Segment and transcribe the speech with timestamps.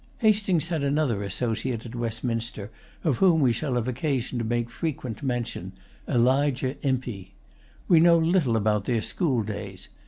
[0.17, 2.71] Hastings had another associate at Westminster
[3.03, 5.73] of whom we shall have occasion to make frequent mention,
[6.07, 7.35] Elijah Impey.
[7.87, 9.89] We know little about their school days.